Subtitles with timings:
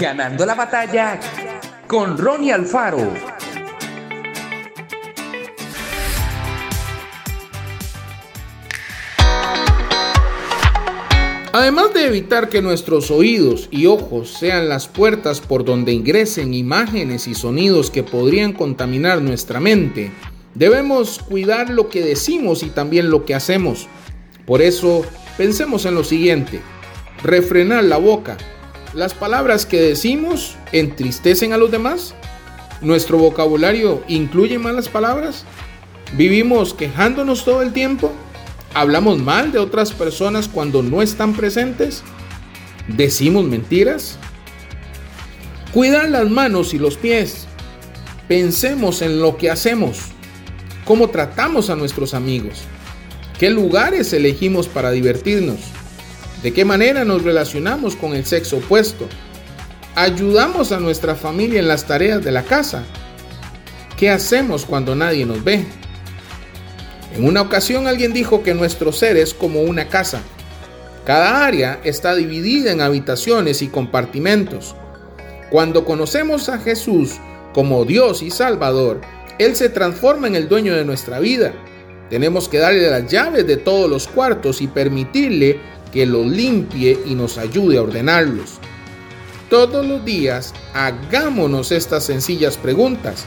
[0.00, 1.20] Ganando la batalla
[1.86, 3.12] con Ronnie Alfaro.
[11.52, 17.26] Además de evitar que nuestros oídos y ojos sean las puertas por donde ingresen imágenes
[17.28, 20.10] y sonidos que podrían contaminar nuestra mente,
[20.54, 23.86] debemos cuidar lo que decimos y también lo que hacemos.
[24.46, 25.04] Por eso,
[25.36, 26.62] pensemos en lo siguiente.
[27.22, 28.38] Refrenar la boca.
[28.92, 32.12] ¿Las palabras que decimos entristecen a los demás?
[32.80, 35.44] ¿Nuestro vocabulario incluye malas palabras?
[36.16, 38.10] ¿Vivimos quejándonos todo el tiempo?
[38.74, 42.02] ¿Hablamos mal de otras personas cuando no están presentes?
[42.88, 44.18] ¿Decimos mentiras?
[45.72, 47.46] Cuidar las manos y los pies.
[48.26, 50.00] Pensemos en lo que hacemos,
[50.84, 52.62] cómo tratamos a nuestros amigos,
[53.38, 55.58] qué lugares elegimos para divertirnos,
[56.42, 59.08] de qué manera nos relacionamos con el sexo opuesto,
[59.94, 62.82] ayudamos a nuestra familia en las tareas de la casa,
[63.96, 65.64] qué hacemos cuando nadie nos ve.
[67.14, 70.22] En una ocasión alguien dijo que nuestro ser es como una casa.
[71.04, 74.76] Cada área está dividida en habitaciones y compartimentos.
[75.50, 77.16] Cuando conocemos a Jesús
[77.52, 79.00] como Dios y Salvador,
[79.38, 81.52] Él se transforma en el dueño de nuestra vida.
[82.08, 85.58] Tenemos que darle las llaves de todos los cuartos y permitirle
[85.92, 88.58] que los limpie y nos ayude a ordenarlos.
[89.48, 93.26] Todos los días hagámonos estas sencillas preguntas.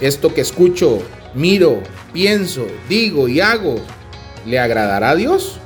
[0.00, 1.02] ¿Esto que escucho
[1.34, 3.76] miro, pienso, digo y hago,
[4.46, 5.58] ¿le agradará a Dios?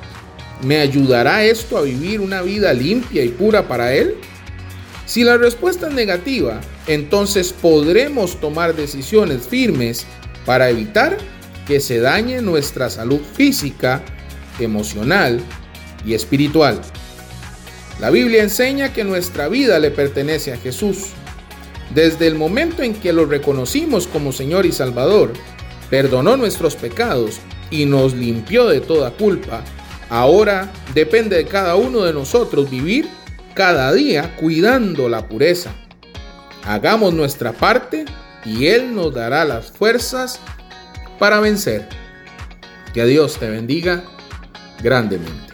[0.63, 4.15] ¿Me ayudará esto a vivir una vida limpia y pura para Él?
[5.07, 10.07] Si la respuesta es negativa, entonces podremos tomar decisiones firmes
[10.47, 11.19] para evitar
[11.67, 14.03] que se dañe nuestra salud física,
[14.59, 15.41] emocional
[16.05, 16.81] y espiritual.
[18.01, 21.11] La Biblia enseña que nuestra vida le pertenece a Jesús.
[21.95, 25.33] Desde el momento en que lo reconocimos como Señor y Salvador,
[25.91, 27.39] perdonó nuestros pecados
[27.71, 29.63] y nos limpió de toda culpa,
[30.09, 33.09] ahora depende de cada uno de nosotros vivir
[33.55, 35.73] cada día cuidando la pureza.
[36.65, 38.05] Hagamos nuestra parte
[38.45, 40.41] y Él nos dará las fuerzas
[41.19, 41.89] para vencer.
[42.93, 44.05] Que Dios te bendiga
[44.83, 45.54] grandemente.